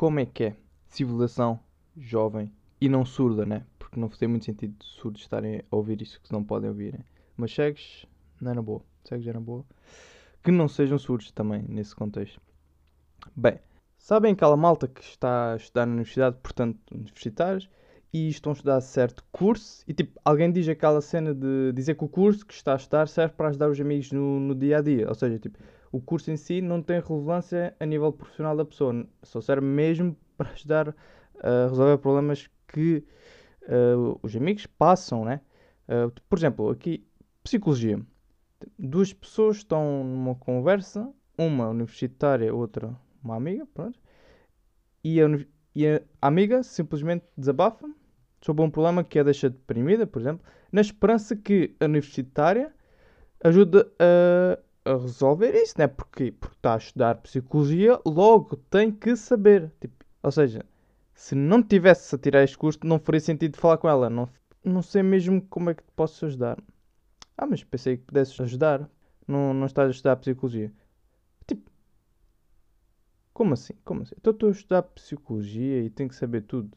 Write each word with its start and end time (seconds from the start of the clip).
como 0.00 0.18
é 0.18 0.24
que 0.24 0.44
é 0.44 0.56
civilização 0.88 1.60
jovem 1.94 2.50
e 2.80 2.88
não 2.88 3.04
surda, 3.04 3.44
né? 3.44 3.66
Porque 3.78 4.00
não 4.00 4.08
tem 4.08 4.26
muito 4.26 4.46
sentido 4.46 4.82
surdos 4.82 5.20
estarem 5.20 5.58
a 5.70 5.76
ouvir 5.76 6.00
isso 6.00 6.18
que 6.22 6.32
não 6.32 6.42
podem 6.42 6.70
ouvir. 6.70 6.94
Né? 6.94 7.00
Mas 7.36 7.52
cegos, 7.52 8.06
não 8.40 8.50
é 8.50 8.54
na 8.54 8.62
boa. 8.62 8.80
Cegos 9.04 9.26
é 9.26 9.32
na 9.34 9.40
boa. 9.40 9.62
Que 10.42 10.50
não 10.50 10.68
sejam 10.68 10.96
surdos 10.98 11.30
também, 11.32 11.66
nesse 11.68 11.94
contexto. 11.94 12.40
Bem, 13.36 13.60
sabem 13.98 14.32
aquela 14.32 14.56
malta 14.56 14.88
que 14.88 15.02
está 15.02 15.52
a 15.52 15.56
estudar 15.56 15.84
na 15.84 15.92
universidade, 15.92 16.38
portanto, 16.42 16.78
universitários, 16.90 17.68
e 18.10 18.26
estão 18.30 18.52
a 18.52 18.54
estudar 18.54 18.80
certo 18.80 19.22
curso, 19.30 19.84
e 19.86 19.92
tipo, 19.92 20.18
alguém 20.24 20.50
diz 20.50 20.66
aquela 20.66 21.02
cena 21.02 21.34
de 21.34 21.72
dizer 21.74 21.94
que 21.94 22.04
o 22.04 22.08
curso 22.08 22.46
que 22.46 22.54
está 22.54 22.72
a 22.72 22.76
estudar 22.76 23.06
serve 23.06 23.34
para 23.34 23.50
ajudar 23.50 23.68
os 23.68 23.78
amigos 23.78 24.10
no, 24.12 24.40
no 24.40 24.54
dia 24.54 24.78
a 24.78 24.80
dia. 24.80 25.06
Ou 25.06 25.14
seja, 25.14 25.38
tipo, 25.38 25.58
o 25.92 26.00
curso 26.00 26.30
em 26.30 26.36
si 26.36 26.60
não 26.60 26.82
tem 26.82 27.00
relevância 27.00 27.74
a 27.80 27.86
nível 27.86 28.12
profissional 28.12 28.56
da 28.56 28.64
pessoa, 28.64 29.06
só 29.22 29.40
serve 29.40 29.66
mesmo 29.66 30.16
para 30.36 30.50
ajudar 30.50 30.94
a 31.42 31.68
resolver 31.68 31.98
problemas 31.98 32.48
que 32.68 33.04
uh, 33.62 34.18
os 34.22 34.34
amigos 34.36 34.66
passam, 34.66 35.24
né? 35.24 35.40
Uh, 35.88 36.12
por 36.28 36.38
exemplo, 36.38 36.70
aqui, 36.70 37.04
psicologia. 37.42 38.00
Duas 38.78 39.12
pessoas 39.12 39.58
estão 39.58 40.04
numa 40.04 40.34
conversa, 40.34 41.12
uma 41.36 41.68
universitária, 41.68 42.54
outra 42.54 42.94
uma 43.22 43.36
amiga, 43.36 43.66
pronto, 43.74 43.98
e 45.02 45.20
a, 45.20 45.26
e 45.74 45.86
a 45.86 46.00
amiga 46.22 46.62
simplesmente 46.62 47.24
desabafa 47.36 47.88
sobre 48.40 48.62
um 48.64 48.70
problema 48.70 49.04
que 49.04 49.18
a 49.18 49.22
deixa 49.22 49.50
deprimida, 49.50 50.06
por 50.06 50.20
exemplo, 50.20 50.44
na 50.72 50.80
esperança 50.80 51.36
que 51.36 51.74
a 51.80 51.84
universitária 51.84 52.72
ajude 53.42 53.78
a 53.98 54.58
a 54.84 54.92
resolver 54.96 55.54
isso, 55.54 55.74
né? 55.78 55.86
Porque, 55.86 56.32
porque 56.32 56.56
está 56.56 56.74
a 56.74 56.78
estudar 56.78 57.14
psicologia, 57.16 58.00
logo 58.04 58.56
tem 58.56 58.90
que 58.90 59.14
saber. 59.16 59.70
Tipo, 59.80 60.04
ou 60.22 60.32
seja, 60.32 60.64
se 61.14 61.34
não 61.34 61.62
tivesse 61.62 62.14
a 62.14 62.18
tirar 62.18 62.42
este 62.42 62.56
curso, 62.56 62.78
não 62.84 62.98
faria 62.98 63.20
sentido 63.20 63.56
falar 63.58 63.78
com 63.78 63.88
ela. 63.88 64.08
Não, 64.08 64.28
não 64.64 64.82
sei 64.82 65.02
mesmo 65.02 65.42
como 65.42 65.70
é 65.70 65.74
que 65.74 65.82
te 65.82 65.92
posso 65.94 66.24
ajudar. 66.26 66.58
Ah, 67.36 67.46
mas 67.46 67.64
pensei 67.64 67.96
que 67.96 68.04
pudesses 68.04 68.38
ajudar. 68.40 68.88
Não, 69.26 69.54
não 69.54 69.66
estás 69.66 69.88
a 69.88 69.90
estudar 69.90 70.16
psicologia. 70.16 70.72
Tipo, 71.46 71.70
como 73.32 73.54
assim? 73.54 73.74
Como 73.84 74.02
assim? 74.02 74.14
Então 74.18 74.32
estou 74.32 74.48
a 74.48 74.52
estudar 74.52 74.82
psicologia 74.82 75.82
e 75.82 75.90
tenho 75.90 76.08
que 76.08 76.16
saber 76.16 76.42
tudo. 76.42 76.76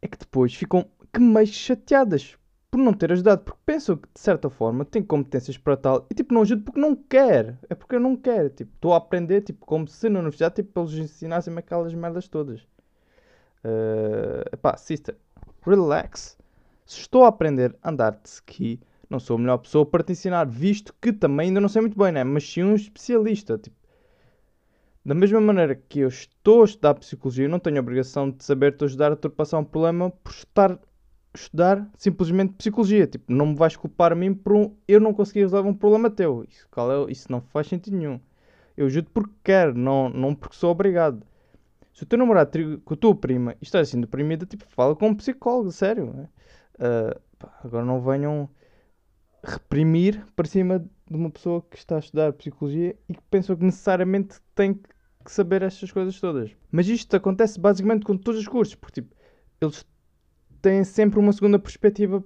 É 0.00 0.06
que 0.06 0.18
depois 0.18 0.54
ficam 0.54 0.88
que 1.12 1.20
meio 1.20 1.46
chateadas 1.46 2.36
por 2.78 2.84
não 2.84 2.92
ter 2.92 3.10
ajudado, 3.12 3.42
porque 3.42 3.60
pensam 3.66 3.96
que 3.96 4.08
de 4.14 4.20
certa 4.20 4.48
forma 4.48 4.84
tem 4.84 5.02
competências 5.02 5.58
para 5.58 5.76
tal 5.76 6.06
e 6.08 6.14
tipo 6.14 6.32
não 6.32 6.42
ajudo 6.42 6.62
porque 6.62 6.80
não 6.80 6.94
quer, 6.94 7.58
é 7.68 7.74
porque 7.74 7.96
eu 7.96 8.00
não 8.00 8.16
quero, 8.16 8.50
tipo, 8.50 8.72
estou 8.72 8.94
a 8.94 8.98
aprender, 8.98 9.40
tipo, 9.40 9.66
como 9.66 9.88
se 9.88 10.08
na 10.08 10.20
universidade 10.20 10.56
tipo, 10.56 10.80
eles 10.80 10.92
ensinassem 10.94 11.56
aquelas 11.58 11.92
merdas 11.92 12.28
todas. 12.28 12.60
Uh, 13.64 14.46
epá, 14.52 14.76
sister, 14.76 15.16
relax. 15.66 16.38
Se 16.86 17.00
estou 17.00 17.24
a 17.24 17.28
aprender 17.28 17.76
a 17.82 17.90
andar 17.90 18.12
de 18.12 18.28
ski, 18.28 18.80
não 19.10 19.18
sou 19.18 19.36
a 19.36 19.40
melhor 19.40 19.58
pessoa 19.58 19.84
para 19.84 20.04
te 20.04 20.12
ensinar, 20.12 20.46
visto 20.46 20.94
que 21.00 21.12
também 21.12 21.48
ainda 21.48 21.60
não 21.60 21.68
sei 21.68 21.82
muito 21.82 21.98
bem, 21.98 22.12
né? 22.12 22.22
Mas 22.22 22.48
sim 22.48 22.62
um 22.62 22.76
especialista, 22.76 23.58
tipo. 23.58 23.76
Da 25.04 25.14
mesma 25.14 25.40
maneira 25.40 25.74
que 25.74 26.00
eu 26.00 26.08
estou 26.08 26.62
a 26.62 26.64
estudar 26.64 26.94
psicologia, 26.94 27.46
eu 27.46 27.50
não 27.50 27.58
tenho 27.58 27.78
a 27.78 27.80
obrigação 27.80 28.30
de 28.30 28.44
saber 28.44 28.76
te 28.76 28.84
ajudar 28.84 29.08
a 29.08 29.10
ultrapassar 29.10 29.58
um 29.58 29.64
problema 29.64 30.10
por 30.10 30.32
estar 30.32 30.78
estudar 31.34 31.88
simplesmente 31.96 32.54
psicologia. 32.54 33.06
Tipo, 33.06 33.32
não 33.32 33.46
me 33.46 33.54
vais 33.54 33.76
culpar 33.76 34.12
a 34.12 34.14
mim 34.14 34.34
por 34.34 34.54
um, 34.54 34.74
eu 34.86 35.00
não 35.00 35.12
conseguir 35.12 35.40
resolver 35.40 35.68
um 35.68 35.74
problema 35.74 36.10
teu. 36.10 36.44
Isso, 36.48 36.66
é, 36.76 37.12
isso 37.12 37.30
não 37.30 37.40
faz 37.40 37.66
sentido 37.66 37.96
nenhum. 37.96 38.20
Eu 38.76 38.86
ajudo 38.86 39.10
porque 39.12 39.32
quero, 39.42 39.76
não, 39.76 40.08
não 40.08 40.34
porque 40.34 40.56
sou 40.56 40.70
obrigado. 40.70 41.22
Se 41.92 42.04
o 42.04 42.06
teu 42.06 42.18
namorado 42.18 42.80
com 42.84 42.94
a 42.94 42.96
tua 42.96 43.14
prima 43.14 43.56
e 43.60 43.64
estás 43.64 43.88
assim 43.88 44.00
deprimida, 44.00 44.46
tipo, 44.46 44.64
fala 44.68 44.94
com 44.94 45.08
um 45.08 45.14
psicólogo, 45.14 45.72
sério. 45.72 46.12
Né? 46.12 46.28
Uh, 46.74 47.20
pá, 47.38 47.58
agora 47.64 47.84
não 47.84 48.00
venham 48.00 48.48
reprimir 49.42 50.24
para 50.36 50.46
cima 50.46 50.78
de 50.78 51.16
uma 51.16 51.30
pessoa 51.30 51.62
que 51.62 51.76
está 51.76 51.96
a 51.96 52.00
estudar 52.00 52.32
psicologia 52.34 52.94
e 53.08 53.14
que 53.14 53.22
pensa 53.30 53.56
que 53.56 53.64
necessariamente 53.64 54.36
tem 54.54 54.74
que 54.74 55.32
saber 55.32 55.62
estas 55.62 55.90
coisas 55.90 56.20
todas. 56.20 56.50
Mas 56.70 56.88
isto 56.88 57.14
acontece 57.16 57.58
basicamente 57.58 58.04
com 58.04 58.16
todos 58.16 58.40
os 58.40 58.48
cursos, 58.48 58.74
porque 58.74 59.00
tipo, 59.00 59.14
eles 59.60 59.84
têm 60.60 60.84
sempre 60.84 61.18
uma 61.18 61.32
segunda 61.32 61.58
perspectiva. 61.58 62.22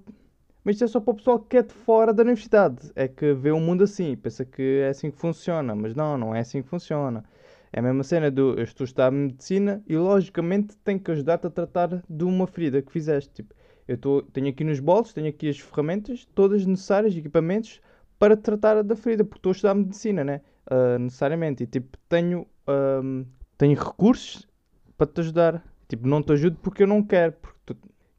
Mas 0.65 0.77
isto 0.77 0.85
é 0.85 0.89
só 0.89 1.01
para 1.01 1.13
o 1.13 1.17
pessoal 1.17 1.41
que 1.41 1.57
é 1.57 1.63
de 1.63 1.73
fora 1.73 2.13
da 2.13 2.23
universidade. 2.23 2.93
É 2.95 3.09
que 3.09 3.33
vê 3.35 3.51
o 3.51 3.59
mundo 3.59 3.85
assim, 3.85 4.17
pensa 4.17 4.45
que 4.45 4.81
é 4.83 4.89
assim 4.89 5.11
que 5.11 5.19
funciona. 5.19 5.75
Mas 5.75 5.95
não, 5.95 6.17
não 6.17 6.35
é 6.35 6.41
assim 6.41 6.63
que 6.63 6.69
funciona. 6.69 7.25
É 7.73 7.81
a 7.81 7.83
mesma 7.83 8.05
cena 8.05 8.31
do 8.31 8.55
eu 8.59 8.65
estou 8.65 8.85
a 8.85 8.87
estudar 8.87 9.11
medicina 9.11 9.83
e 9.89 9.97
logicamente 9.97 10.77
tenho 10.85 11.01
que 11.01 11.11
ajudar-te 11.11 11.47
a 11.47 11.51
tratar 11.51 12.03
de 12.09 12.25
uma 12.25 12.47
ferida 12.47 12.83
que 12.83 12.93
fizeste. 12.93 13.33
Tipo, 13.33 13.55
eu 13.89 13.97
tô, 13.97 14.23
tenho 14.23 14.49
aqui 14.49 14.63
nos 14.63 14.79
bolsos, 14.79 15.15
tenho 15.15 15.29
aqui 15.29 15.49
as 15.49 15.59
ferramentas, 15.59 16.29
todas 16.35 16.67
necessárias, 16.67 17.17
equipamentos, 17.17 17.81
para 18.19 18.37
tratar 18.37 18.83
da 18.83 18.95
ferida, 18.95 19.25
porque 19.25 19.39
estou 19.39 19.51
a 19.51 19.53
estudar 19.55 19.75
medicina, 19.75 20.23
né? 20.23 20.43
Uh, 20.71 20.99
necessariamente. 20.99 21.65
E 21.65 21.67
tipo, 21.67 21.97
tenho, 22.09 22.43
uh, 22.69 23.27
tenho 23.57 23.77
recursos 23.77 24.47
para 24.97 25.07
te 25.07 25.21
ajudar. 25.21 25.65
Tipo, 25.89 26.07
não 26.07 26.23
te 26.23 26.33
ajudo 26.33 26.59
porque 26.63 26.83
eu 26.83 26.87
não 26.87 27.03
quero, 27.03 27.33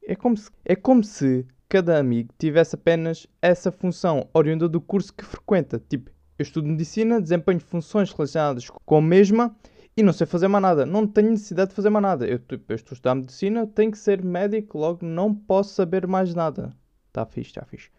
é 0.07 0.15
como 0.15 0.37
se, 0.37 0.49
é 0.65 0.75
como 0.75 1.03
se 1.03 1.45
cada 1.69 1.97
amigo 1.97 2.33
tivesse 2.37 2.75
apenas 2.75 3.25
essa 3.41 3.71
função 3.71 4.29
oriunda 4.33 4.69
do 4.69 4.79
curso 4.79 5.13
que 5.13 5.25
frequenta. 5.25 5.81
Tipo, 5.89 6.11
eu 6.37 6.43
estudo 6.43 6.67
medicina, 6.67 7.21
desempenho 7.21 7.59
funções 7.59 8.11
relacionadas 8.11 8.69
com 8.69 8.97
a 8.97 9.01
mesma 9.01 9.55
e 9.95 10.03
não 10.03 10.13
sei 10.13 10.27
fazer 10.27 10.47
mais 10.47 10.61
nada. 10.61 10.85
Não 10.85 11.07
tenho 11.07 11.31
necessidade 11.31 11.69
de 11.69 11.75
fazer 11.75 11.89
mais 11.89 12.03
nada. 12.03 12.27
Eu, 12.27 12.39
tipo, 12.39 12.71
eu 12.71 12.75
estou 12.75 12.93
a 12.93 12.95
estudar 12.95 13.15
medicina, 13.15 13.67
tenho 13.67 13.91
que 13.91 13.97
ser 13.97 14.23
médico, 14.23 14.77
logo 14.77 15.05
não 15.05 15.33
posso 15.33 15.73
saber 15.73 16.07
mais 16.07 16.33
nada. 16.33 16.75
Está 17.07 17.25
fixe, 17.25 17.51
está 17.51 17.65
fixe. 17.65 17.89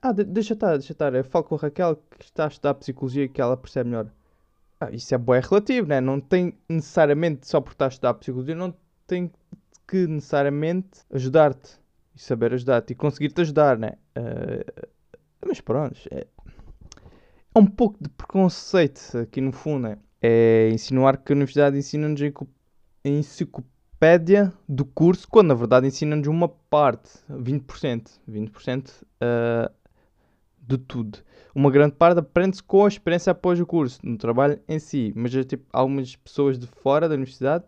Ah, 0.00 0.12
de 0.12 0.24
deixa 0.24 0.54
estar, 0.54 0.72
deixa 0.76 0.92
estar. 0.92 1.14
Eu 1.14 1.24
falo 1.24 1.44
com 1.44 1.54
a 1.54 1.58
Raquel 1.58 1.96
que 2.18 2.24
está 2.24 2.44
a 2.44 2.48
estudar 2.48 2.74
psicologia 2.74 3.28
que 3.28 3.40
ela 3.40 3.56
percebe 3.56 3.90
melhor. 3.90 4.10
Ah, 4.80 4.90
isso 4.90 5.14
é 5.14 5.18
bom, 5.18 5.34
é 5.34 5.40
relativo, 5.40 5.88
né? 5.88 6.00
Não 6.00 6.20
tem 6.20 6.54
necessariamente 6.68 7.46
só 7.46 7.60
por 7.60 7.72
estar 7.72 7.86
a 7.86 7.88
estudar 7.88 8.14
psicologia, 8.14 8.54
não 8.54 8.74
tem 9.06 9.30
que 9.86 10.06
necessariamente 10.06 11.00
ajudar-te 11.12 11.78
e 12.14 12.20
saber 12.20 12.54
ajudar-te 12.54 12.92
e 12.92 12.96
conseguir-te 12.96 13.40
ajudar, 13.40 13.78
né? 13.78 13.92
Uh, 14.16 14.88
mas 15.46 15.60
pronto, 15.60 15.96
é, 16.10 16.26
é 17.54 17.58
um 17.58 17.66
pouco 17.66 17.96
de 18.00 18.08
preconceito 18.08 19.18
aqui 19.18 19.40
no 19.40 19.52
fundo, 19.52 19.88
né? 19.88 19.98
É 20.20 20.70
insinuar 20.72 21.18
que 21.18 21.32
a 21.32 21.36
universidade 21.36 21.78
ensina-nos 21.78 22.20
a 22.20 23.08
enciclopédia 23.08 24.52
do 24.68 24.84
curso, 24.84 25.28
quando 25.28 25.48
na 25.48 25.54
verdade 25.54 25.86
ensina-nos 25.86 26.26
uma 26.26 26.48
parte, 26.48 27.10
20%, 27.30 28.10
20% 28.28 29.02
uh, 29.02 29.72
de 30.58 30.78
tudo. 30.78 31.18
Uma 31.54 31.70
grande 31.70 31.94
parte 31.94 32.18
aprende-se 32.18 32.62
com 32.62 32.84
a 32.84 32.88
experiência 32.88 33.30
após 33.30 33.60
o 33.60 33.66
curso, 33.66 34.00
no 34.02 34.18
trabalho 34.18 34.60
em 34.68 34.78
si, 34.78 35.12
mas 35.14 35.34
é, 35.34 35.44
tipo, 35.44 35.64
algumas 35.72 36.16
pessoas 36.16 36.58
de 36.58 36.66
fora 36.66 37.08
da 37.08 37.14
universidade 37.14 37.64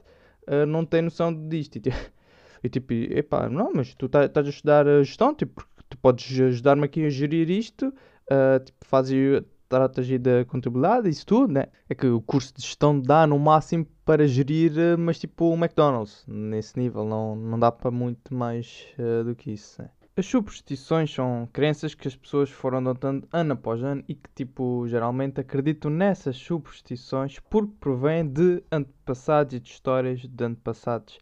uh, 0.48 0.66
não 0.66 0.84
tem 0.84 1.02
noção 1.02 1.32
disto. 1.48 1.78
E, 2.60 2.68
tipo, 2.68 2.92
epá, 2.92 3.48
não, 3.48 3.72
mas 3.72 3.94
tu 3.94 4.08
tá, 4.08 4.24
estás 4.24 4.44
a 4.44 4.50
estudar 4.50 4.84
a 4.88 5.00
gestão, 5.04 5.32
tipo, 5.32 5.64
tu 5.88 5.96
podes 5.96 6.40
ajudar-me 6.40 6.86
aqui 6.86 7.04
a 7.04 7.08
gerir 7.08 7.48
isto, 7.48 7.86
uh, 7.86 8.58
tipo, 8.64 8.84
fazes 8.84 9.44
tratas 9.68 10.08
da 10.18 10.44
contabilidade, 10.44 11.08
isso 11.08 11.26
tudo, 11.26 11.52
né? 11.52 11.66
É 11.88 11.94
que 11.94 12.06
o 12.06 12.20
curso 12.20 12.54
de 12.54 12.62
gestão 12.62 12.98
dá 12.98 13.26
no 13.26 13.38
máximo 13.38 13.86
para 14.04 14.26
gerir, 14.26 14.72
mas 14.98 15.18
tipo 15.18 15.44
o 15.44 15.54
McDonald's, 15.54 16.24
nesse 16.26 16.78
nível, 16.78 17.04
não, 17.04 17.36
não 17.36 17.58
dá 17.58 17.70
para 17.70 17.90
muito 17.90 18.34
mais 18.34 18.86
uh, 18.98 19.24
do 19.24 19.36
que 19.36 19.52
isso. 19.52 19.80
Né? 19.82 19.88
As 20.18 20.26
superstições 20.26 21.14
são 21.14 21.48
crenças 21.52 21.94
que 21.94 22.08
as 22.08 22.16
pessoas 22.16 22.50
foram 22.50 22.78
adotando 22.78 23.28
ano 23.32 23.52
após 23.52 23.80
ano 23.84 24.02
e 24.08 24.16
que, 24.16 24.28
tipo, 24.34 24.84
geralmente 24.88 25.40
acreditam 25.40 25.92
nessas 25.92 26.36
superstições 26.36 27.38
porque 27.38 27.72
provêm 27.78 28.26
de 28.26 28.60
antepassados 28.72 29.54
e 29.54 29.60
de 29.60 29.70
histórias 29.70 30.18
de 30.22 30.44
antepassados. 30.44 31.20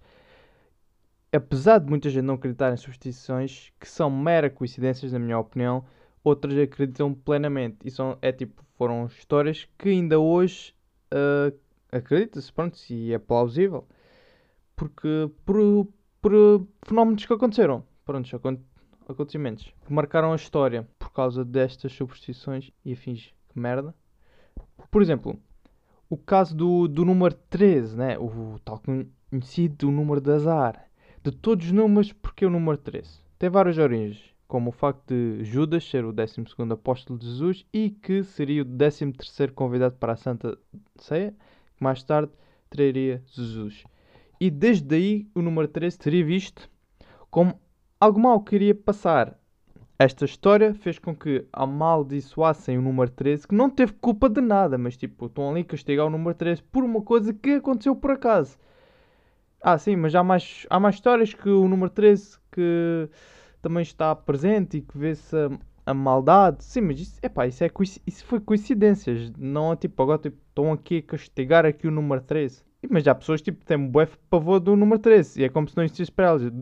Apesar 1.31 1.77
de 1.77 1.91
muita 1.91 2.09
gente 2.09 2.25
não 2.25 2.37
acreditar 2.37 2.73
em 2.73 2.79
superstições, 2.79 3.71
que 3.79 3.87
são 3.87 4.09
mera 4.09 4.49
coincidências, 4.49 5.13
na 5.13 5.19
minha 5.19 5.39
opinião, 5.39 5.85
outras 6.25 6.57
acreditam 6.59 7.13
plenamente. 7.13 7.77
E 7.85 7.91
são, 7.91 8.17
é 8.23 8.33
tipo, 8.33 8.65
foram 8.79 9.05
histórias 9.05 9.69
que 9.77 9.91
ainda 9.91 10.19
hoje 10.19 10.75
uh, 11.13 11.55
acredita-se, 11.93 12.51
pronto, 12.51 12.79
se 12.79 13.13
é 13.13 13.19
plausível. 13.19 13.87
Porque, 14.75 15.31
por, 15.45 15.87
por 16.23 16.67
fenómenos 16.83 17.27
que 17.27 17.33
aconteceram. 17.35 17.85
Pronto, 18.07 18.27
acontecimentos 19.13 19.73
que 19.87 19.93
marcaram 19.93 20.33
a 20.33 20.37
história 20.37 20.89
por 20.99 21.13
causa 21.13 21.45
destas 21.45 21.93
superstições 21.93 22.71
e 22.85 22.93
afins. 22.93 23.33
Que 23.49 23.59
merda. 23.59 23.95
Por 24.91 25.03
exemplo, 25.03 25.39
o 26.09 26.17
caso 26.17 26.57
do, 26.57 26.89
do 26.89 27.05
número 27.05 27.35
13, 27.51 27.97
né? 27.97 28.19
o 28.19 28.59
tal 28.65 28.81
conhecido 29.31 29.91
número 29.91 30.21
de 30.21 30.31
azar. 30.31 30.89
De 31.23 31.33
todos 31.33 31.67
os 31.67 31.73
números, 31.73 32.13
porque 32.13 32.47
o 32.47 32.51
número 32.51 32.79
13? 32.79 33.21
Tem 33.39 33.51
várias 33.51 33.79
origens, 33.79 34.23
como 34.47 34.71
o 34.71 34.73
facto 34.73 35.09
de 35.09 35.45
Judas 35.45 35.85
ser 35.85 36.05
o 36.05 36.13
12 36.13 36.45
apóstolo 36.71 37.19
de 37.19 37.27
Jesus 37.27 37.67
e 37.73 37.91
que 37.91 38.23
seria 38.23 38.63
o 38.63 38.65
13 38.65 39.13
convidado 39.55 39.97
para 39.97 40.13
a 40.13 40.17
Santa 40.17 40.57
Ceia, 40.99 41.35
que 41.77 41.83
mais 41.83 42.03
tarde 42.03 42.31
traria 42.71 43.23
Jesus. 43.27 43.85
E 44.41 44.51
desde 44.51 44.95
aí 44.95 45.27
o 45.35 45.43
número 45.43 45.67
13 45.67 45.99
seria 46.01 46.25
visto 46.25 46.71
como 47.31 47.59
algo 48.01 48.21
mal 48.21 48.41
que 48.41 48.55
iria 48.55 48.75
passar. 48.75 49.39
Esta 49.99 50.27
história 50.27 50.75
fez 50.75 50.99
com 50.99 51.17
que 51.17 51.47
amaldiçoassem 51.53 52.77
o 52.77 52.83
número 52.83 53.11
13, 53.11 53.49
que 53.49 53.55
não 53.55 53.71
teve 53.71 53.95
culpa 53.95 54.29
de 54.29 54.43
nada, 54.43 54.77
mas 54.77 54.97
tipo, 54.97 55.27
estão 55.27 55.51
ali 55.51 55.63
a 55.63 55.65
castigar 55.65 56.07
o 56.07 56.11
número 56.11 56.35
13 56.35 56.63
por 56.65 56.85
uma 56.85 57.01
coisa 57.01 57.33
que 57.33 57.53
aconteceu 57.53 57.97
por 57.97 58.11
acaso. 58.11 58.59
Ah, 59.63 59.79
sim, 59.79 59.97
mas 59.97 60.15
há 60.15 60.23
mais, 60.23 60.67
há 60.69 60.79
mais 60.79 60.97
histórias 60.97 61.33
que 61.33 61.49
o 61.49 61.67
número 61.67 61.91
13 61.91 62.39
que 62.53 63.09
também 63.63 63.83
está 63.83 64.15
presente 64.15 64.77
e 64.77 64.83
que 64.83 64.99
vê-se 64.99 65.35
a, 65.35 65.51
a, 65.87 65.95
maldade. 65.95 66.63
Sim, 66.63 66.83
mas 66.83 67.01
isso, 67.01 67.19
epá, 67.23 67.47
isso, 67.47 67.65
é, 67.65 67.71
isso 68.07 68.25
foi 68.27 68.39
coincidências. 68.39 69.33
Não 69.39 69.73
é 69.73 69.77
tipo, 69.77 70.03
agora 70.03 70.19
tipo, 70.19 70.37
estão 70.49 70.73
aqui 70.73 70.99
a 70.99 71.03
castigar 71.03 71.65
aqui 71.65 71.89
o 71.89 71.91
número 71.91 72.21
13. 72.21 72.63
Mas 72.89 73.09
há 73.09 73.15
pessoas 73.15 73.43
tipo, 73.43 73.65
têm 73.65 73.79
um 73.79 73.89
bué 73.89 74.07
pavor 74.31 74.61
do 74.61 74.77
número 74.77 75.01
13 75.01 75.41
e 75.41 75.45
é 75.45 75.49
como 75.49 75.69
se 75.69 75.77
não 75.77 75.85
existisse 75.85 76.13
para 76.13 76.27
elas. 76.27 76.53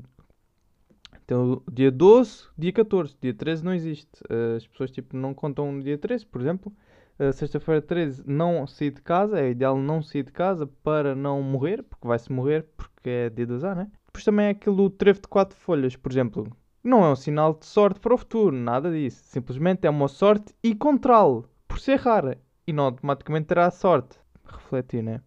Então, 1.24 1.62
dia 1.72 1.90
12, 1.90 2.48
dia 2.56 2.72
14, 2.72 3.16
dia 3.20 3.32
13 3.32 3.64
não 3.64 3.72
existe. 3.72 4.22
Uh, 4.30 4.56
as 4.56 4.66
pessoas 4.66 4.90
tipo, 4.90 5.16
não 5.16 5.32
contam 5.32 5.80
dia 5.80 5.96
13, 5.96 6.26
por 6.26 6.40
exemplo. 6.40 6.72
Uh, 7.18 7.32
Sexta-feira 7.32 7.80
13 7.80 8.22
não 8.26 8.66
sair 8.66 8.90
de 8.90 9.00
casa, 9.00 9.40
é 9.40 9.50
ideal 9.50 9.78
não 9.78 10.02
sair 10.02 10.22
de 10.22 10.32
casa 10.32 10.66
para 10.66 11.14
não 11.14 11.42
morrer, 11.42 11.82
porque 11.82 12.06
vai-se 12.06 12.30
morrer 12.30 12.66
porque 12.76 13.08
é 13.08 13.30
dia 13.30 13.46
de 13.46 13.54
azar, 13.54 13.74
né? 13.74 13.90
Depois 14.06 14.24
também 14.24 14.46
é 14.46 14.50
aquele 14.50 14.90
trevo 14.90 15.20
de 15.22 15.28
4 15.28 15.56
folhas, 15.56 15.96
por 15.96 16.12
exemplo. 16.12 16.46
Não 16.82 17.02
é 17.02 17.10
um 17.10 17.16
sinal 17.16 17.54
de 17.54 17.64
sorte 17.64 17.98
para 17.98 18.14
o 18.14 18.18
futuro, 18.18 18.54
nada 18.54 18.92
disso. 18.92 19.22
Simplesmente 19.24 19.86
é 19.86 19.90
uma 19.90 20.08
sorte 20.08 20.54
e 20.62 20.74
contralo, 20.74 21.48
por 21.66 21.80
ser 21.80 21.98
rara. 21.98 22.38
E 22.66 22.72
não 22.72 22.84
automaticamente 22.84 23.46
terá 23.46 23.70
sorte. 23.70 24.18
Refletir, 24.44 25.02
né? 25.02 25.22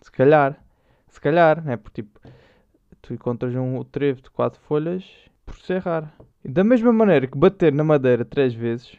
Se 0.00 0.10
calhar, 0.10 0.60
se 1.06 1.20
calhar, 1.20 1.64
né? 1.64 1.76
Porque 1.76 2.02
tipo 2.02 2.19
tu 3.02 3.14
encontras 3.14 3.54
um 3.54 3.82
trevo 3.84 4.22
de 4.22 4.30
quatro 4.30 4.60
folhas 4.62 5.04
por 5.44 5.56
ser 5.56 5.78
raro. 5.78 6.08
E 6.44 6.48
da 6.48 6.64
mesma 6.64 6.92
maneira 6.92 7.26
que 7.26 7.36
bater 7.36 7.72
na 7.72 7.84
madeira 7.84 8.24
três 8.24 8.54
vezes 8.54 8.98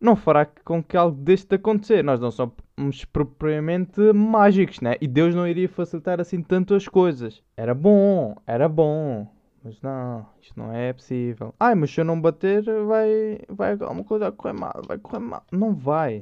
não 0.00 0.14
fará 0.14 0.44
com 0.44 0.82
que 0.82 0.96
algo 0.96 1.16
deste 1.16 1.54
acontecer. 1.54 2.04
Nós 2.04 2.20
não 2.20 2.30
somos 2.30 3.04
propriamente 3.06 4.00
mágicos, 4.12 4.80
né? 4.80 4.96
E 5.00 5.08
Deus 5.08 5.34
não 5.34 5.48
iria 5.48 5.68
facilitar 5.68 6.20
assim 6.20 6.42
tanto 6.42 6.74
as 6.74 6.86
coisas. 6.86 7.42
Era 7.56 7.74
bom, 7.74 8.36
era 8.46 8.68
bom. 8.68 9.26
Mas 9.64 9.80
não, 9.80 10.26
isto 10.42 10.58
não 10.58 10.74
é 10.74 10.92
possível. 10.92 11.54
Ai, 11.58 11.74
mas 11.74 11.90
se 11.90 11.98
eu 11.98 12.04
não 12.04 12.20
bater, 12.20 12.62
vai, 12.62 13.38
vai 13.48 13.72
alguma 13.72 14.04
coisa 14.04 14.28
a 14.28 14.32
correr 14.32 14.52
mal, 14.52 14.82
vai 14.86 14.98
correr 14.98 15.20
mal. 15.20 15.42
Não 15.50 15.74
vai. 15.74 16.20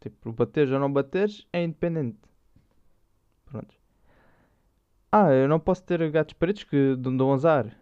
Tipo, 0.00 0.32
bateres 0.32 0.72
ou 0.72 0.78
não 0.78 0.90
bateres 0.90 1.46
é 1.52 1.62
independente. 1.62 2.16
Pronto. 3.44 3.77
Ah, 5.10 5.32
eu 5.32 5.48
não 5.48 5.58
posso 5.58 5.82
ter 5.82 6.10
gatos 6.10 6.34
pretos 6.34 6.64
que 6.64 6.96
dão 6.96 7.32
azar. 7.32 7.74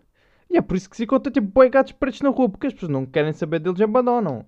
E 0.49 0.57
é 0.57 0.63
por 0.63 0.77
isso 0.77 0.89
que 0.89 0.97
se 0.97 1.05
encontra 1.05 1.33
tipo 1.33 1.47
boi 1.49 1.69
gatos 1.69 1.93
pretos 1.93 2.21
na 2.21 2.31
rua, 2.31 2.49
porque 2.49 2.69
as 2.69 2.73
pessoas 2.73 2.93
não 2.93 3.05
querem 3.05 3.33
saber 3.33 3.59
deles 3.61 3.81
e 3.81 3.85
abandonam. 3.85 4.47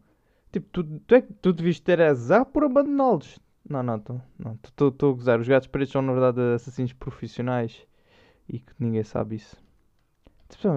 Tipo, 0.52 0.68
tu, 0.70 0.84
tu, 1.00 1.14
é, 1.14 1.20
tu 1.20 1.52
devias 1.52 1.80
ter 1.80 2.00
azar 2.00 2.44
por 2.46 2.64
abandoná-los. 2.64 3.38
Não, 3.68 3.82
não, 3.82 3.96
estou 3.96 5.10
a 5.10 5.12
gozar. 5.12 5.40
Os 5.40 5.48
gatos 5.48 5.68
pretos 5.68 5.92
são 5.92 6.02
na 6.02 6.12
verdade 6.12 6.40
assassinos 6.54 6.92
profissionais 6.92 7.86
e 8.48 8.60
que 8.60 8.72
ninguém 8.78 9.02
sabe 9.04 9.36
isso. 9.36 9.56
Tipo, 10.48 10.68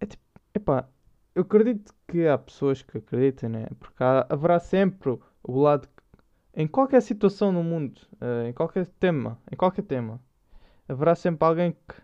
é 0.00 0.06
tipo, 0.06 0.22
epá, 0.54 0.88
eu 1.34 1.42
acredito 1.42 1.92
que 2.06 2.26
há 2.26 2.38
pessoas 2.38 2.82
que 2.82 2.98
acreditem, 2.98 3.48
né? 3.48 3.66
Porque 3.80 4.02
há, 4.02 4.26
haverá 4.28 4.60
sempre 4.60 5.18
o 5.42 5.60
lado 5.60 5.88
em 6.54 6.66
qualquer 6.66 7.02
situação 7.02 7.52
no 7.52 7.62
mundo, 7.62 8.00
uh, 8.14 8.48
em 8.48 8.52
qualquer 8.52 8.86
tema, 8.86 9.38
em 9.50 9.56
qualquer 9.56 9.82
tema, 9.82 10.20
haverá 10.88 11.14
sempre 11.14 11.46
alguém 11.46 11.72
que 11.72 11.94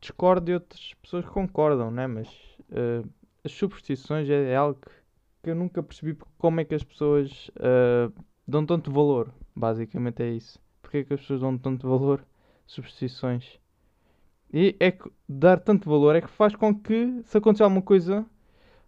discorde 0.00 0.52
e 0.52 0.54
outras 0.54 0.94
pessoas 1.00 1.24
que 1.24 1.30
concordam, 1.30 1.90
né? 1.90 2.06
Mas 2.06 2.28
uh, 2.70 3.08
as 3.42 3.52
superstições 3.52 4.28
é, 4.28 4.52
é 4.52 4.56
algo 4.56 4.78
que, 4.80 4.90
que, 5.42 5.50
eu 5.50 5.54
nunca 5.54 5.82
percebi 5.82 6.16
como 6.38 6.60
é 6.60 6.64
que 6.64 6.74
as 6.74 6.84
pessoas 6.84 7.48
uh, 7.56 8.12
dão 8.46 8.66
tanto 8.66 8.90
valor. 8.90 9.32
Basicamente 9.54 10.22
é 10.22 10.30
isso. 10.30 10.58
Porque 10.82 10.98
é 10.98 11.04
que 11.04 11.14
as 11.14 11.20
pessoas 11.20 11.40
dão 11.40 11.56
tanto 11.56 11.88
valor? 11.88 12.24
Superstições. 12.66 13.58
E 14.52 14.76
é 14.78 14.90
que 14.90 15.10
dar 15.28 15.58
tanto 15.58 15.88
valor 15.88 16.14
é 16.14 16.20
que 16.20 16.30
faz 16.30 16.54
com 16.54 16.74
que, 16.74 17.22
se 17.24 17.38
acontecer 17.38 17.64
alguma 17.64 17.82
coisa 17.82 18.24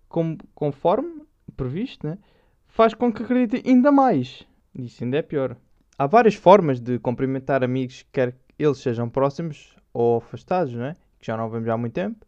com, 0.09 0.37
conforme 0.55 1.23
previsto, 1.57 2.07
né? 2.07 2.19
faz 2.69 2.95
com 2.95 3.13
que 3.13 3.23
acreditem 3.23 3.63
ainda 3.65 3.91
mais. 3.91 4.47
Isso 4.75 5.03
ainda 5.03 5.17
é 5.17 5.23
pior. 5.23 5.57
Há 5.99 6.07
várias 6.07 6.35
formas 6.35 6.79
de 6.79 6.99
cumprimentar 6.99 7.65
amigos, 7.65 8.05
quer 8.13 8.37
eles 8.59 8.79
sejam 8.79 9.09
próximos 9.09 9.77
ou 9.93 10.19
afastados, 10.19 10.75
não 10.75 10.87
é? 10.87 10.95
que 11.19 11.27
já 11.27 11.37
não 11.37 11.49
vemos 11.49 11.69
há 11.69 11.77
muito 11.77 11.93
tempo. 11.93 12.25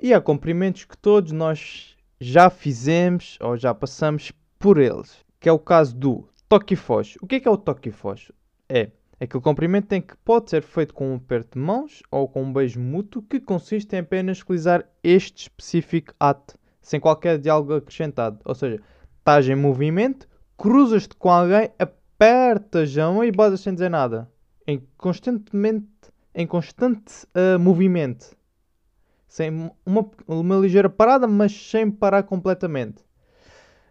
E 0.00 0.12
há 0.12 0.20
cumprimentos 0.20 0.84
que 0.84 0.96
todos 0.96 1.32
nós 1.32 1.96
já 2.20 2.50
fizemos 2.50 3.38
ou 3.40 3.56
já 3.56 3.74
passamos 3.74 4.32
por 4.58 4.78
eles, 4.78 5.24
que 5.38 5.48
é 5.48 5.52
o 5.52 5.58
caso 5.58 5.94
do 5.94 6.28
toque 6.48 6.74
e 6.74 6.76
foge. 6.76 7.16
O 7.20 7.26
que 7.26 7.36
é, 7.36 7.40
que 7.40 7.48
é 7.48 7.50
o 7.50 7.56
toque 7.56 7.88
e 7.88 7.92
foge? 7.92 8.32
É 8.68 8.90
aquele 9.20 9.42
cumprimento 9.42 9.92
em 9.92 10.00
que 10.00 10.16
pode 10.24 10.50
ser 10.50 10.62
feito 10.62 10.92
com 10.92 11.12
um 11.12 11.16
aperto 11.16 11.58
de 11.58 11.64
mãos 11.64 12.02
ou 12.10 12.28
com 12.28 12.42
um 12.42 12.52
beijo 12.52 12.80
mútuo 12.80 13.22
que 13.22 13.38
consiste 13.38 13.94
em 13.94 14.00
apenas 14.00 14.40
utilizar 14.40 14.84
este 15.02 15.42
específico 15.42 16.12
ato, 16.18 16.58
sem 16.80 16.98
qualquer 16.98 17.38
diálogo 17.38 17.74
acrescentado. 17.74 18.40
Ou 18.44 18.54
seja, 18.54 18.80
estás 19.18 19.48
em 19.48 19.54
movimento, 19.54 20.26
cruzas-te 20.58 21.14
com 21.14 21.30
alguém, 21.30 21.70
apertas 21.78 22.98
a 22.98 23.12
mão 23.12 23.22
e 23.24 23.30
basas 23.30 23.60
sem 23.60 23.72
dizer 23.72 23.88
nada 23.88 24.28
em 24.72 24.88
constantemente 24.96 25.86
em 26.34 26.46
constante 26.46 27.26
uh, 27.34 27.58
movimento. 27.58 28.36
Sem 29.28 29.70
uma, 29.84 30.10
uma 30.26 30.56
ligeira 30.56 30.90
parada, 30.90 31.26
mas 31.26 31.52
sem 31.52 31.90
parar 31.90 32.22
completamente. 32.22 33.02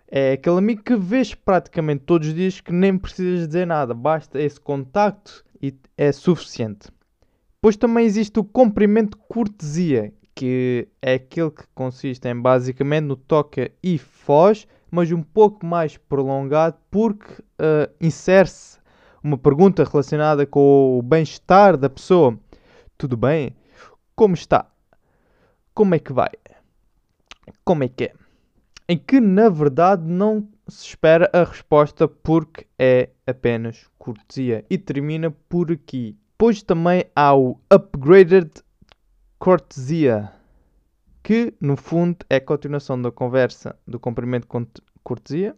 É 0.07 0.33
aquele 0.33 0.57
amigo 0.57 0.83
que 0.83 0.95
vês 0.95 1.33
praticamente 1.33 2.03
todos 2.03 2.27
os 2.27 2.33
dias 2.33 2.59
que 2.59 2.71
nem 2.71 2.97
precisas 2.97 3.47
dizer 3.47 3.65
nada, 3.65 3.93
basta 3.93 4.41
esse 4.41 4.59
contacto 4.59 5.43
e 5.61 5.73
é 5.97 6.11
suficiente. 6.11 6.89
Depois 7.55 7.77
também 7.77 8.05
existe 8.05 8.39
o 8.39 8.43
comprimento 8.43 9.17
cortesia, 9.17 10.13
que 10.35 10.87
é 11.01 11.13
aquele 11.13 11.51
que 11.51 11.63
consiste 11.73 12.27
em 12.27 12.39
basicamente 12.39 13.05
no 13.05 13.15
toca 13.15 13.71
e 13.81 13.97
foz, 13.97 14.67
mas 14.89 15.11
um 15.11 15.23
pouco 15.23 15.65
mais 15.65 15.95
prolongado 15.95 16.77
porque 16.89 17.31
uh, 17.41 17.89
insere-se 18.01 18.80
uma 19.23 19.37
pergunta 19.37 19.83
relacionada 19.83 20.45
com 20.45 20.97
o 20.97 21.01
bem-estar 21.01 21.77
da 21.77 21.89
pessoa. 21.89 22.37
Tudo 22.97 23.15
bem? 23.15 23.55
Como 24.15 24.33
está? 24.33 24.67
Como 25.73 25.95
é 25.95 25.99
que 25.99 26.11
vai? 26.11 26.31
Como 27.63 27.83
é 27.83 27.87
que 27.87 28.05
é? 28.05 28.13
Em 28.89 28.97
que 28.97 29.19
na 29.19 29.49
verdade 29.49 30.03
não 30.05 30.47
se 30.67 30.87
espera 30.87 31.29
a 31.33 31.43
resposta 31.43 32.07
porque 32.07 32.65
é 32.77 33.09
apenas 33.25 33.87
cortesia. 33.97 34.65
E 34.69 34.77
termina 34.77 35.31
por 35.31 35.71
aqui. 35.71 36.17
Depois 36.31 36.63
também 36.63 37.05
há 37.15 37.35
o 37.35 37.59
Upgraded 37.71 38.51
Cortesia, 39.37 40.31
que 41.23 41.53
no 41.61 41.77
fundo 41.77 42.25
é 42.29 42.37
a 42.37 42.41
continuação 42.41 42.99
da 42.99 43.11
conversa 43.11 43.75
do 43.87 43.99
cumprimento 43.99 44.47
cortesia, 45.03 45.55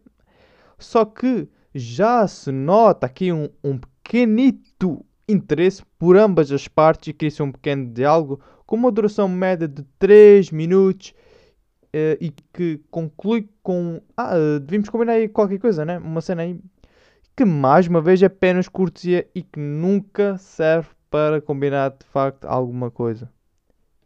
só 0.78 1.06
que 1.06 1.48
já 1.74 2.28
se 2.28 2.52
nota 2.52 3.08
aqui 3.08 3.32
um, 3.32 3.50
um 3.64 3.78
pequenito 3.78 5.06
interesse 5.28 5.84
por 5.98 6.18
ambas 6.18 6.52
as 6.52 6.68
partes 6.68 7.08
e 7.08 7.14
cria-se 7.14 7.42
um 7.42 7.52
pequeno 7.52 7.92
diálogo 7.92 8.40
com 8.66 8.76
uma 8.76 8.92
duração 8.92 9.28
média 9.28 9.68
de 9.68 9.84
3 9.98 10.52
minutos 10.52 11.14
uh, 11.94 12.18
e 12.20 12.32
que 12.54 12.82
conclui 12.90 13.50
com. 13.62 14.02
Ah, 14.18 14.36
uh, 14.36 14.60
devíamos 14.60 14.90
combinar 14.90 15.14
aí 15.14 15.28
qualquer 15.28 15.60
coisa, 15.60 15.86
né? 15.86 15.98
Uma 15.98 16.22
cena 16.22 16.44
aí 16.44 16.60
que 17.36 17.46
mais 17.46 17.88
uma 17.88 18.02
vez 18.02 18.22
é 18.22 18.28
apenas 18.28 18.68
cortesia 18.68 19.28
e 19.34 19.42
que 19.42 19.60
nunca 19.60 20.38
serve 20.38 20.90
para 21.10 21.42
combinar 21.42 21.90
de 21.90 22.06
facto 22.06 22.46
alguma 22.46 22.92
coisa. 22.92 23.32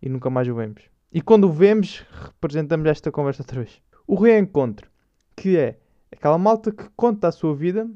E 0.01 0.07
nunca 0.07 0.29
mais 0.29 0.47
o 0.47 0.55
vemos. 0.55 0.83
E 1.11 1.21
quando 1.21 1.45
o 1.45 1.51
vemos, 1.51 2.05
representamos 2.11 2.87
esta 2.87 3.11
conversa 3.11 3.41
outra 3.41 3.61
vez. 3.61 3.81
O 4.05 4.15
reencontro, 4.15 4.89
que 5.35 5.57
é 5.57 5.77
Aquela 6.11 6.37
malta 6.37 6.71
que 6.71 6.85
conta 6.95 7.27
a 7.27 7.31
sua 7.31 7.55
vida. 7.55 7.89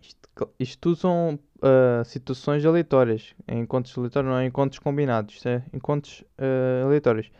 Isto, 0.00 0.48
isto 0.58 0.96
são 0.96 1.38
uh, 1.58 2.04
situações 2.04 2.64
aleatórias. 2.64 3.34
Em 3.46 3.60
encontros 3.60 3.96
aleatórios, 3.96 4.30
não 4.30 4.38
é 4.38 4.46
encontros 4.46 4.78
combinados. 4.78 5.36
Isto 5.36 5.48
é 5.48 5.62
encontros 5.72 6.22
uh, 6.38 6.86
aleatórios. 6.86 7.30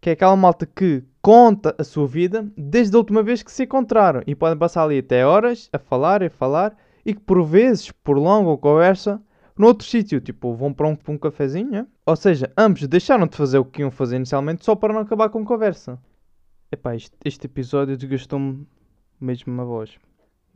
Que 0.00 0.10
é 0.10 0.12
aquela 0.12 0.36
malta 0.36 0.66
que 0.66 1.02
conta 1.20 1.74
a 1.78 1.84
sua 1.84 2.06
vida 2.06 2.46
desde 2.56 2.94
a 2.96 2.98
última 2.98 3.22
vez 3.22 3.42
que 3.42 3.52
se 3.52 3.64
encontraram. 3.64 4.22
E 4.26 4.34
podem 4.34 4.58
passar 4.58 4.84
ali 4.84 4.98
até 4.98 5.26
horas 5.26 5.68
a 5.72 5.78
falar 5.78 6.22
e 6.22 6.28
falar. 6.28 6.76
E 7.04 7.14
que 7.14 7.20
por 7.20 7.44
vezes 7.44 7.90
prolongam 7.92 8.52
a 8.52 8.58
conversa 8.58 9.20
noutro 9.56 9.86
sítio. 9.86 10.20
Tipo, 10.20 10.54
vão 10.54 10.72
para 10.72 10.88
um, 10.88 10.96
para 10.96 11.12
um 11.12 11.18
cafezinho. 11.18 11.74
É? 11.76 11.86
Ou 12.06 12.16
seja, 12.16 12.50
ambos 12.56 12.86
deixaram 12.86 13.26
de 13.26 13.36
fazer 13.36 13.58
o 13.58 13.64
que 13.64 13.82
iam 13.82 13.90
fazer 13.90 14.16
inicialmente 14.16 14.64
só 14.64 14.74
para 14.74 14.94
não 14.94 15.00
acabar 15.00 15.28
com 15.28 15.40
a 15.40 15.44
conversa. 15.44 15.98
Epá, 16.70 16.96
este, 16.96 17.16
este 17.24 17.46
episódio 17.46 17.96
desgastou-me 17.96 18.66
mesmo 19.20 19.52
uma 19.52 19.64
voz. 19.64 19.98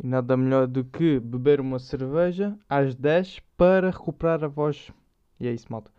E 0.02 0.06
nada 0.06 0.36
melhor 0.36 0.66
do 0.66 0.84
que 0.84 1.20
beber 1.20 1.60
uma 1.60 1.78
cerveja 1.78 2.58
às 2.68 2.94
10 2.94 3.40
para 3.56 3.90
recuperar 3.90 4.42
a 4.44 4.48
voz. 4.48 4.90
E 5.38 5.46
é 5.46 5.52
isso, 5.52 5.66
malta. 5.70 5.90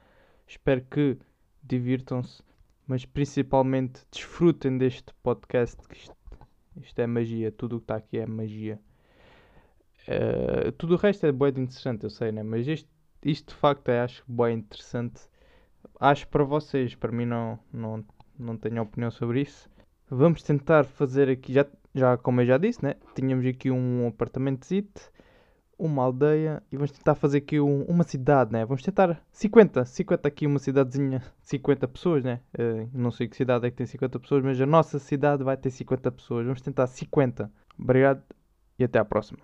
Espero 0.48 0.82
que 0.82 1.18
divirtam-se, 1.64 2.44
mas 2.88 3.06
principalmente 3.06 4.02
desfrutem 4.12 4.78
deste 4.78 5.14
podcast. 5.22 5.78
Que 5.88 5.96
isto, 5.96 6.16
isto 6.82 7.00
é 7.00 7.08
magia, 7.08 7.52
tudo 7.52 7.78
o 7.78 7.80
que 7.80 7.86
está 7.86 7.96
aqui 7.96 8.18
é 8.18 8.26
magia. 8.26 8.80
Uh, 10.08 10.72
tudo 10.74 10.96
o 10.96 10.98
resto 10.98 11.26
é 11.26 11.32
bem 11.32 11.50
interessante, 11.50 12.04
eu 12.04 12.10
sei, 12.10 12.32
né? 12.32 12.44
Mas 12.44 12.68
isto, 12.68 12.90
isto 13.24 13.54
de 13.54 13.56
facto 13.56 13.90
é, 13.90 14.02
acho 14.02 14.24
bem 14.28 14.58
interessante. 14.58 15.22
Acho 16.00 16.28
para 16.28 16.44
vocês, 16.44 16.96
para 16.96 17.12
mim 17.12 17.26
não, 17.26 17.60
não, 17.72 18.04
não 18.38 18.58
tenho 18.58 18.82
opinião 18.82 19.12
sobre 19.12 19.42
isso. 19.42 19.70
Vamos 20.10 20.44
tentar 20.44 20.84
fazer 20.84 21.30
aqui, 21.30 21.54
já, 21.54 21.66
já 21.94 22.18
como 22.18 22.42
eu 22.42 22.46
já 22.46 22.58
disse, 22.58 22.84
né? 22.84 22.96
Tínhamos 23.16 23.46
aqui 23.46 23.70
um 23.72 24.08
apartamento 24.08 24.66
uma 25.82 26.04
aldeia 26.04 26.62
e 26.72 26.78
vamos 26.78 26.92
tentar 26.92 27.16
fazer 27.16 27.40
aqui 27.40 27.60
um, 27.60 27.84
uma 27.86 28.04
cidade, 28.04 28.52
né? 28.52 28.64
Vamos 28.66 28.84
tentar 28.84 29.20
50, 29.32 29.84
50 29.84 30.28
aqui, 30.28 30.46
uma 30.46 30.60
cidadezinha, 30.60 31.24
50 31.42 31.88
pessoas, 31.88 32.24
né? 32.24 32.40
Uh, 32.54 32.88
não 32.94 33.10
sei 33.12 33.28
que 33.28 33.36
cidade 33.36 33.66
é 33.66 33.72
que 33.72 33.78
tem 33.78 33.88
50 33.88 34.20
pessoas, 34.20 34.44
mas 34.44 34.62
a 34.62 34.66
nossa 34.66 35.00
cidade 35.00 35.44
vai 35.44 35.58
ter 35.58 35.72
50 35.72 36.12
pessoas. 36.12 36.46
Vamos 36.46 36.62
tentar 36.62 36.86
50. 36.86 37.52
Obrigado 37.80 38.22
e 38.78 38.84
até 38.84 39.00
à 39.00 39.06
próxima. 39.06 39.40